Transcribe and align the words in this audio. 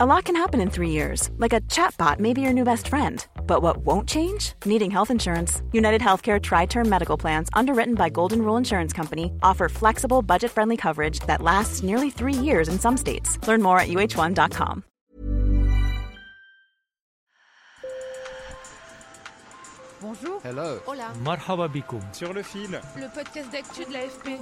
A 0.00 0.06
lot 0.06 0.24
can 0.26 0.36
happen 0.36 0.60
in 0.60 0.70
three 0.70 0.90
years, 0.90 1.30
like 1.38 1.52
a 1.52 1.60
chatbot 1.62 2.20
may 2.20 2.32
be 2.32 2.40
your 2.40 2.52
new 2.52 2.62
best 2.64 2.86
friend. 2.86 3.26
But 3.48 3.62
what 3.62 3.78
won't 3.78 4.08
change? 4.08 4.52
Needing 4.64 4.90
health 4.92 5.10
insurance. 5.10 5.60
United 5.72 6.00
Healthcare 6.00 6.40
Tri 6.40 6.66
Term 6.66 6.88
Medical 6.88 7.16
Plans, 7.16 7.48
underwritten 7.52 7.94
by 7.96 8.08
Golden 8.08 8.42
Rule 8.42 8.56
Insurance 8.56 8.92
Company, 8.92 9.32
offer 9.42 9.68
flexible, 9.68 10.22
budget 10.22 10.52
friendly 10.52 10.76
coverage 10.76 11.18
that 11.26 11.42
lasts 11.42 11.82
nearly 11.82 12.10
three 12.10 12.32
years 12.34 12.68
in 12.68 12.78
some 12.78 12.96
states. 12.96 13.38
Learn 13.48 13.60
more 13.62 13.80
at 13.80 13.88
uh1.com. 13.88 14.84
Bonjour. 20.00 20.40
Hello. 20.44 20.80
Hola. 20.86 21.12
Marhaba 21.24 21.68
bikoum. 21.68 22.00
Sur 22.12 22.32
le 22.32 22.42
fil, 22.42 22.70
Le 22.96 23.08
podcast 23.12 23.50
d'actu 23.50 23.84
de 23.84 23.92
l'AFP. 23.92 24.38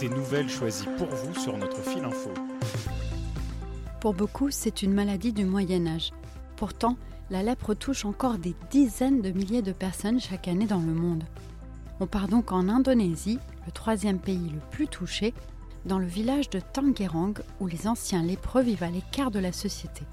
des 0.00 0.08
nouvelles 0.10 0.50
choisies 0.50 0.86
pour 0.98 1.06
vous 1.08 1.34
sur 1.40 1.56
notre 1.56 1.80
fil 1.82 2.04
info. 2.04 2.30
Pour 4.00 4.14
beaucoup, 4.14 4.50
c'est 4.50 4.82
une 4.82 4.94
maladie 4.94 5.32
du 5.32 5.44
Moyen 5.44 5.88
Âge. 5.88 6.12
Pourtant, 6.56 6.96
la 7.30 7.42
lèpre 7.42 7.74
touche 7.74 8.04
encore 8.04 8.38
des 8.38 8.54
dizaines 8.70 9.22
de 9.22 9.30
milliers 9.32 9.62
de 9.62 9.72
personnes 9.72 10.20
chaque 10.20 10.46
année 10.46 10.66
dans 10.66 10.80
le 10.80 10.94
monde. 10.94 11.24
On 11.98 12.06
part 12.06 12.28
donc 12.28 12.52
en 12.52 12.68
Indonésie, 12.68 13.40
le 13.66 13.72
troisième 13.72 14.20
pays 14.20 14.50
le 14.50 14.60
plus 14.70 14.86
touché, 14.86 15.34
dans 15.84 15.98
le 15.98 16.06
village 16.06 16.48
de 16.48 16.60
Tangerang 16.60 17.34
où 17.58 17.66
les 17.66 17.88
anciens 17.88 18.22
lépreux 18.22 18.62
vivent 18.62 18.84
à 18.84 18.90
l'écart 18.90 19.32
de 19.32 19.40
la 19.40 19.52
société. 19.52 20.04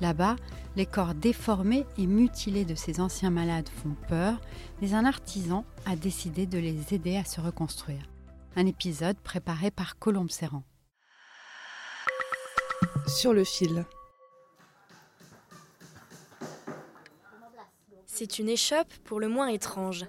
Là-bas, 0.00 0.34
les 0.74 0.86
corps 0.86 1.14
déformés 1.14 1.86
et 1.96 2.08
mutilés 2.08 2.64
de 2.64 2.74
ces 2.74 3.00
anciens 3.00 3.30
malades 3.30 3.68
font 3.68 3.94
peur, 4.08 4.40
mais 4.82 4.92
un 4.92 5.04
artisan 5.04 5.64
a 5.86 5.94
décidé 5.94 6.46
de 6.46 6.58
les 6.58 6.92
aider 6.92 7.16
à 7.16 7.24
se 7.24 7.40
reconstruire. 7.40 8.10
Un 8.56 8.66
épisode 8.66 9.16
préparé 9.18 9.70
par 9.70 10.00
Colombe 10.00 10.30
Serrand. 10.30 10.64
Sur 13.06 13.34
le 13.34 13.44
fil. 13.44 13.84
C'est 18.06 18.38
une 18.38 18.48
échoppe 18.48 18.92
pour 19.04 19.20
le 19.20 19.28
moins 19.28 19.48
étrange. 19.48 20.06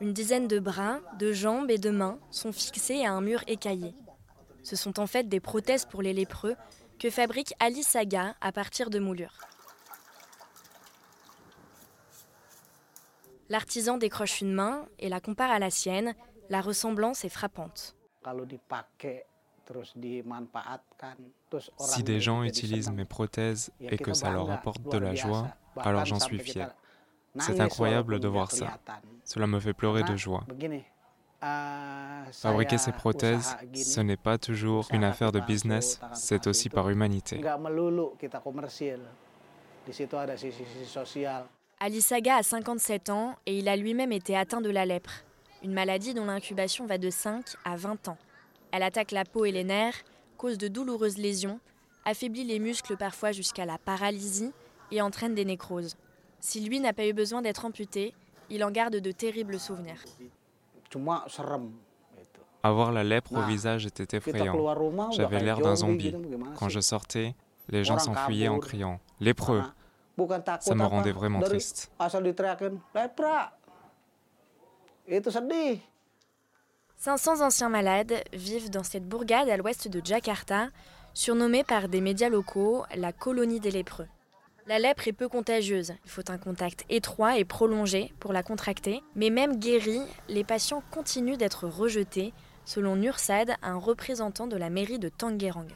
Une 0.00 0.12
dizaine 0.12 0.48
de 0.48 0.58
bras, 0.58 0.98
de 1.18 1.32
jambes 1.32 1.70
et 1.70 1.78
de 1.78 1.90
mains 1.90 2.18
sont 2.30 2.52
fixés 2.52 3.04
à 3.04 3.12
un 3.12 3.20
mur 3.20 3.42
écaillé. 3.46 3.94
Ce 4.62 4.74
sont 4.74 4.98
en 4.98 5.06
fait 5.06 5.28
des 5.28 5.38
prothèses 5.38 5.84
pour 5.84 6.02
les 6.02 6.12
lépreux 6.12 6.56
que 6.98 7.10
fabrique 7.10 7.54
Ali 7.60 7.82
Saga 7.82 8.34
à 8.40 8.52
partir 8.52 8.90
de 8.90 8.98
moulures. 8.98 9.38
L'artisan 13.48 13.98
décroche 13.98 14.40
une 14.40 14.54
main 14.54 14.86
et 14.98 15.08
la 15.08 15.20
compare 15.20 15.50
à 15.50 15.58
la 15.58 15.70
sienne. 15.70 16.14
La 16.48 16.60
ressemblance 16.60 17.24
est 17.24 17.28
frappante. 17.28 17.94
Si 21.78 22.02
des 22.02 22.20
gens 22.20 22.42
utilisent 22.42 22.90
mes 22.90 23.04
prothèses 23.04 23.70
et 23.80 23.96
que 23.96 24.12
ça 24.12 24.30
leur 24.30 24.50
apporte 24.50 24.82
de 24.82 24.98
la 24.98 25.14
joie, 25.14 25.48
alors 25.76 26.04
j'en 26.04 26.20
suis 26.20 26.38
fier. 26.38 26.74
C'est 27.38 27.60
incroyable 27.60 28.20
de 28.20 28.28
voir 28.28 28.50
ça. 28.50 28.78
Cela 29.24 29.46
me 29.46 29.60
fait 29.60 29.72
pleurer 29.72 30.02
de 30.02 30.16
joie. 30.16 30.44
Fabriquer 32.32 32.78
ces 32.78 32.92
prothèses, 32.92 33.56
ce 33.74 34.00
n'est 34.00 34.16
pas 34.16 34.38
toujours 34.38 34.86
une 34.92 35.04
affaire 35.04 35.32
de 35.32 35.40
business, 35.40 36.00
c'est 36.12 36.46
aussi 36.46 36.68
par 36.68 36.88
humanité. 36.88 37.42
Ali 41.80 42.00
Saga 42.00 42.36
a 42.36 42.42
57 42.44 43.10
ans 43.10 43.34
et 43.44 43.58
il 43.58 43.68
a 43.68 43.74
lui-même 43.74 44.12
été 44.12 44.36
atteint 44.36 44.60
de 44.60 44.70
la 44.70 44.86
lèpre, 44.86 45.10
une 45.64 45.72
maladie 45.72 46.14
dont 46.14 46.26
l'incubation 46.26 46.86
va 46.86 46.96
de 46.96 47.10
5 47.10 47.44
à 47.64 47.74
20 47.74 48.06
ans. 48.06 48.18
Elle 48.72 48.82
attaque 48.82 49.12
la 49.12 49.24
peau 49.24 49.44
et 49.44 49.52
les 49.52 49.64
nerfs, 49.64 50.02
cause 50.38 50.58
de 50.58 50.66
douloureuses 50.66 51.18
lésions, 51.18 51.60
affaiblit 52.04 52.44
les 52.44 52.58
muscles 52.58 52.96
parfois 52.96 53.30
jusqu'à 53.30 53.66
la 53.66 53.78
paralysie 53.78 54.52
et 54.90 55.00
entraîne 55.00 55.34
des 55.34 55.44
nécroses. 55.44 55.96
Si 56.40 56.60
lui 56.60 56.80
n'a 56.80 56.92
pas 56.92 57.06
eu 57.06 57.12
besoin 57.12 57.42
d'être 57.42 57.64
amputé, 57.64 58.14
il 58.50 58.64
en 58.64 58.70
garde 58.70 58.96
de 58.96 59.12
terribles 59.12 59.60
souvenirs. 59.60 60.02
Avoir 62.62 62.92
la 62.92 63.04
lèpre 63.04 63.32
au 63.34 63.42
visage 63.42 63.86
était 63.86 64.16
effrayant. 64.16 65.10
J'avais 65.10 65.40
l'air 65.40 65.58
d'un 65.58 65.76
zombie. 65.76 66.14
Quand 66.56 66.68
je 66.68 66.80
sortais, 66.80 67.34
les 67.68 67.84
gens 67.84 67.98
s'enfuyaient 67.98 68.48
en 68.48 68.58
criant⁇ 68.58 68.94
Lépreux!⁇ 69.20 69.62
Ça 70.60 70.74
me 70.74 70.84
rendait 70.84 71.12
vraiment 71.12 71.40
triste. 71.40 71.92
500 77.04 77.40
anciens 77.40 77.68
malades 77.68 78.22
vivent 78.32 78.70
dans 78.70 78.84
cette 78.84 79.08
bourgade 79.08 79.48
à 79.48 79.56
l'ouest 79.56 79.88
de 79.88 80.00
Jakarta, 80.04 80.68
surnommée 81.14 81.64
par 81.64 81.88
des 81.88 82.00
médias 82.00 82.28
locaux 82.28 82.84
la 82.94 83.12
colonie 83.12 83.58
des 83.58 83.72
lépreux. 83.72 84.06
La 84.68 84.78
lèpre 84.78 85.08
est 85.08 85.12
peu 85.12 85.28
contagieuse, 85.28 85.94
il 86.04 86.10
faut 86.12 86.30
un 86.30 86.38
contact 86.38 86.84
étroit 86.90 87.38
et 87.38 87.44
prolongé 87.44 88.12
pour 88.20 88.32
la 88.32 88.44
contracter, 88.44 89.02
mais 89.16 89.30
même 89.30 89.56
guéris, 89.56 90.02
les 90.28 90.44
patients 90.44 90.84
continuent 90.92 91.36
d'être 91.36 91.66
rejetés, 91.66 92.32
selon 92.64 92.94
Nursad, 92.94 93.56
un 93.62 93.78
représentant 93.78 94.46
de 94.46 94.56
la 94.56 94.70
mairie 94.70 95.00
de 95.00 95.08
Tangerang. 95.08 95.72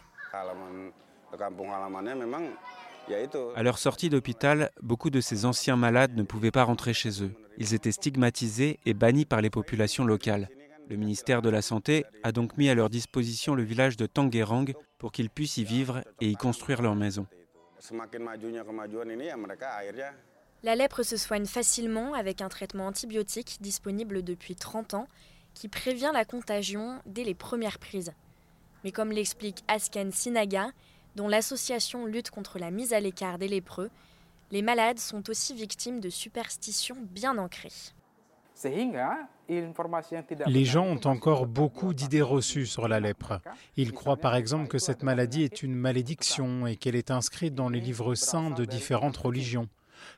À 3.57 3.63
leur 3.65 3.79
sortie 3.79 4.11
d'hôpital, 4.11 4.71
beaucoup 4.81 5.11
de 5.11 5.21
ces 5.21 5.45
anciens 5.45 5.77
malades 5.77 6.17
ne 6.17 6.23
pouvaient 6.23 6.53
pas 6.53 6.63
rentrer 6.63 6.95
chez 6.95 7.25
eux. 7.25 7.33
Ils 7.59 7.75
étaient 7.75 7.91
stigmatisés 7.91 8.79
et 8.87 8.95
bannis 8.95 9.25
par 9.25 9.41
les 9.41 9.51
populations 9.51 10.05
locales. 10.05 10.49
Le 10.89 10.97
ministère 10.97 11.43
de 11.43 11.51
la 11.51 11.63
Santé 11.63 12.05
a 12.23 12.31
donc 12.31 12.57
mis 12.57 12.69
à 12.69 12.75
leur 12.75 12.91
disposition 12.91 13.55
le 13.55 13.65
village 13.65 13.97
de 13.97 14.07
Tangerang 14.07 14.73
pour 14.99 15.11
qu'ils 15.11 15.31
puissent 15.31 15.57
y 15.57 15.65
vivre 15.65 16.03
et 16.21 16.31
y 16.31 16.37
construire 16.37 16.81
leur 16.81 16.95
maison. 16.95 17.27
La 20.63 20.77
lèpre 20.77 21.03
se 21.03 21.17
soigne 21.17 21.47
facilement 21.47 22.15
avec 22.15 22.41
un 22.41 22.49
traitement 22.49 22.87
antibiotique 22.87 23.59
disponible 23.61 24.23
depuis 24.23 24.55
30 24.55 24.95
ans 24.95 25.09
qui 25.55 25.69
prévient 25.69 26.11
la 26.13 26.25
contagion 26.25 27.01
dès 27.07 27.25
les 27.25 27.35
premières 27.35 27.79
prises. 27.79 28.13
Mais 28.85 28.93
comme 28.93 29.11
l'explique 29.11 29.65
Asken 29.69 30.13
Sinaga, 30.13 30.71
dont 31.17 31.29
l'association 31.29 32.07
lutte 32.07 32.31
contre 32.31 32.59
la 32.59 32.71
mise 32.71 32.93
à 32.93 33.01
l'écart 33.01 33.39
des 33.39 33.49
lépreux, 33.49 33.91
les 34.53 34.63
malades 34.63 34.99
sont 34.99 35.29
aussi 35.31 35.55
victimes 35.55 35.99
de 35.99 36.11
superstitions 36.11 36.99
bien 37.01 37.39
ancrées. 37.39 37.73
Les 40.47 40.65
gens 40.65 40.87
ont 40.87 41.07
encore 41.07 41.47
beaucoup 41.47 41.95
d'idées 41.95 42.23
reçues 42.23 42.67
sur 42.67 42.89
la 42.89 43.01
lèpre. 43.01 43.41
Ils 43.77 43.93
croient 43.93 44.17
par 44.17 44.35
exemple 44.35 44.69
que 44.69 44.79
cette 44.79 45.03
maladie 45.03 45.43
est 45.43 45.63
une 45.63 45.75
malédiction 45.75 46.67
et 46.67 46.77
qu'elle 46.77 46.97
est 46.97 47.11
inscrite 47.11 47.55
dans 47.55 47.69
les 47.69 47.81
livres 47.81 48.15
saints 48.15 48.51
de 48.51 48.65
différentes 48.65 49.17
religions. 49.17 49.69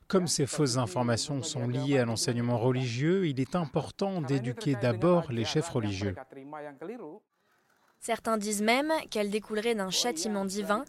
Comme 0.06 0.26
ces 0.26 0.46
fausses 0.46 0.76
informations 0.76 1.42
sont 1.42 1.68
liées 1.68 1.98
à 1.98 2.04
l'enseignement 2.04 2.58
religieux, 2.58 3.26
il 3.26 3.40
est 3.40 3.54
important 3.54 4.22
d'éduquer 4.22 4.74
d'abord 4.74 5.30
les 5.30 5.44
chefs 5.44 5.68
religieux. 5.68 6.14
Certains 8.00 8.38
disent 8.38 8.62
même 8.62 8.92
qu'elle 9.10 9.30
découlerait 9.30 9.74
d'un 9.74 9.90
châtiment 9.90 10.44
divin, 10.44 10.84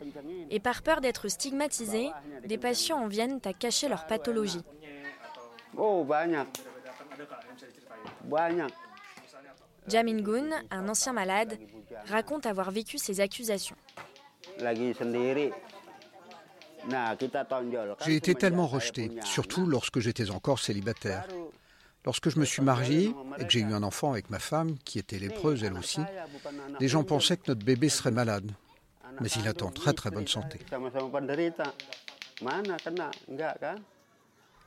et 0.50 0.60
par 0.60 0.84
peur 0.84 1.02
d'être 1.02 1.28
stigmatisés, 1.28 2.10
des 2.46 2.58
patients 2.58 3.04
en 3.04 3.08
viennent 3.08 3.40
à 3.46 3.54
cacher 3.54 3.90
leur 3.90 4.06
pathologie. 4.06 4.62
Jamin 9.88 10.24
un 10.72 10.90
ancien 10.90 11.13
malade, 11.13 11.57
raconte 12.07 12.46
avoir 12.46 12.72
vécu 12.72 12.97
ces 12.97 13.22
accusations. 13.22 13.75
J'ai 18.06 18.16
été 18.16 18.35
tellement 18.35 18.68
rejeté, 18.68 19.12
surtout 19.24 19.66
lorsque 19.66 20.00
j'étais 20.00 20.30
encore 20.31 20.59
célibataire. 20.59 21.28
Lorsque 22.06 22.30
je 22.30 22.40
me 22.40 22.46
suis 22.46 22.62
marié 22.62 23.13
et 23.38 23.44
que 23.44 23.50
j'ai 23.50 23.59
eu 23.59 23.74
un 23.74 23.84
enfant 23.84 24.12
avec 24.12 24.30
ma 24.30 24.40
femme, 24.40 24.78
qui 24.86 25.00
était 25.00 25.19
lépreuse 25.19 25.63
elle 25.63 25.74
aussi, 25.74 26.00
les 26.80 26.88
gens 26.88 27.03
pensaient 27.03 27.38
que 27.38 27.50
notre 27.50 27.66
bébé 27.66 27.90
serait 27.90 28.12
malade. 28.12 28.51
Mais 29.19 29.28
il 29.30 29.47
est 29.47 29.62
en 29.62 29.69
très 29.69 29.94
très 29.94 30.09
bonne 30.09 30.28
santé. 30.28 30.59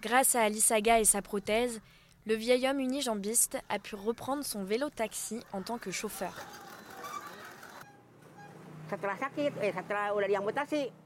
Grâce 0.03 0.35
à 0.35 0.43
Alisaga 0.43 1.01
et 1.01 1.05
sa 1.05 1.23
prothèse, 1.23 1.81
le 2.27 2.35
vieil 2.35 2.69
homme 2.69 2.81
unijambiste 2.81 3.59
a 3.69 3.79
pu 3.79 3.95
reprendre 3.95 4.45
son 4.45 4.65
vélo-taxi 4.65 5.41
en 5.53 5.63
tant 5.63 5.79
que 5.79 5.91
chauffeur. 5.91 6.35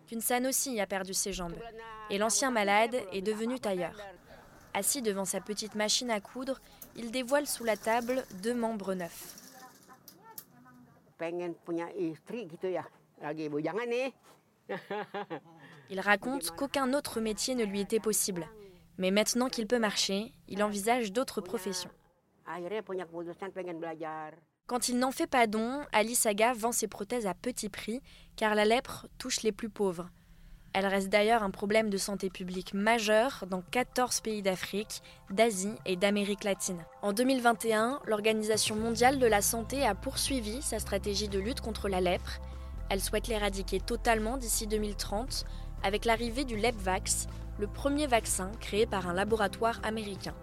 Kunsan 0.08 0.46
aussi 0.46 0.80
a 0.80 0.86
perdu 0.86 1.14
ses 1.14 1.32
jambes, 1.32 1.56
et 2.10 2.18
l'ancien 2.18 2.50
malade 2.50 2.96
est 3.12 3.22
devenu 3.22 3.60
tailleur. 3.60 3.96
Assis 4.74 5.00
devant 5.00 5.24
sa 5.24 5.40
petite 5.40 5.74
machine 5.74 6.10
à 6.10 6.20
coudre, 6.20 6.60
il 6.96 7.10
dévoile 7.10 7.46
sous 7.46 7.64
la 7.64 7.76
table 7.76 8.24
deux 8.42 8.54
membres 8.54 8.94
neufs. 8.94 9.36
Il 15.90 16.00
raconte 16.00 16.50
qu'aucun 16.50 16.92
autre 16.92 17.20
métier 17.20 17.54
ne 17.54 17.64
lui 17.64 17.80
était 17.80 18.00
possible. 18.00 18.46
Mais 18.98 19.10
maintenant 19.10 19.48
qu'il 19.48 19.66
peut 19.66 19.78
marcher, 19.78 20.32
il 20.48 20.62
envisage 20.62 21.12
d'autres 21.12 21.40
professions. 21.40 21.90
Quand 24.66 24.88
il 24.88 24.98
n'en 24.98 25.12
fait 25.12 25.26
pas 25.26 25.46
don, 25.46 25.80
Ali 25.92 26.14
Saga 26.14 26.52
vend 26.52 26.72
ses 26.72 26.88
prothèses 26.88 27.26
à 27.26 27.34
petit 27.34 27.68
prix, 27.68 28.00
car 28.36 28.54
la 28.54 28.64
lèpre 28.64 29.06
touche 29.18 29.42
les 29.42 29.52
plus 29.52 29.68
pauvres. 29.68 30.08
Elle 30.72 30.86
reste 30.86 31.08
d'ailleurs 31.08 31.42
un 31.42 31.50
problème 31.50 31.88
de 31.88 31.96
santé 31.96 32.28
publique 32.28 32.74
majeur 32.74 33.44
dans 33.48 33.62
14 33.62 34.20
pays 34.20 34.42
d'Afrique, 34.42 35.02
d'Asie 35.30 35.74
et 35.86 35.96
d'Amérique 35.96 36.44
latine. 36.44 36.84
En 37.00 37.14
2021, 37.14 38.00
l'Organisation 38.04 38.76
mondiale 38.76 39.18
de 39.18 39.26
la 39.26 39.40
santé 39.40 39.86
a 39.86 39.94
poursuivi 39.94 40.60
sa 40.60 40.78
stratégie 40.78 41.28
de 41.28 41.38
lutte 41.38 41.62
contre 41.62 41.88
la 41.88 42.02
lèpre. 42.02 42.40
Elle 42.90 43.00
souhaite 43.00 43.28
l'éradiquer 43.28 43.80
totalement 43.80 44.36
d'ici 44.36 44.66
2030 44.66 45.46
avec 45.82 46.04
l'arrivée 46.04 46.44
du 46.44 46.56
LepVax, 46.56 47.26
le 47.58 47.66
premier 47.66 48.06
vaccin 48.06 48.50
créé 48.60 48.86
par 48.86 49.08
un 49.08 49.14
laboratoire 49.14 49.80
américain. 49.82 50.34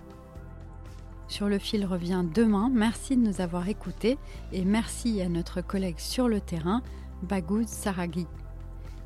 Sur 1.27 1.47
le 1.47 1.57
fil 1.57 1.85
revient 1.85 2.23
demain. 2.33 2.69
Merci 2.71 3.15
de 3.17 3.21
nous 3.21 3.41
avoir 3.41 3.67
écoutés 3.69 4.17
et 4.51 4.65
merci 4.65 5.21
à 5.21 5.29
notre 5.29 5.61
collègue 5.61 5.99
sur 5.99 6.27
le 6.27 6.41
terrain, 6.41 6.81
Bagouz 7.23 7.67
Saraghi. 7.67 8.27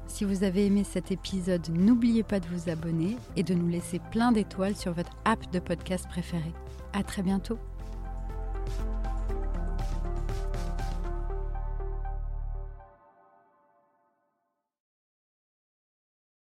Si 0.08 0.24
vous 0.24 0.44
avez 0.44 0.66
aimé 0.66 0.84
cet 0.84 1.12
épisode, 1.12 1.68
n'oubliez 1.70 2.24
pas 2.24 2.40
de 2.40 2.48
vous 2.48 2.70
abonner 2.70 3.18
et 3.36 3.44
de 3.44 3.54
nous 3.54 3.68
laisser 3.68 4.00
plein 4.12 4.32
d'étoiles 4.32 4.76
sur 4.76 4.94
votre 4.94 5.16
app 5.26 5.52
de 5.52 5.60
podcast 5.60 6.08
préféré. 6.08 6.54
À 6.94 7.04
très 7.04 7.22
bientôt. 7.22 7.60